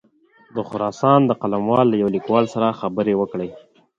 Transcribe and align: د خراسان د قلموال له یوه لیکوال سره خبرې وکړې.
د 0.55 0.57
خراسان 0.69 1.19
د 1.25 1.31
قلموال 1.41 1.85
له 1.89 1.95
یوه 2.01 2.11
لیکوال 2.15 2.45
سره 2.53 2.77
خبرې 2.79 3.13
وکړې. 3.17 3.49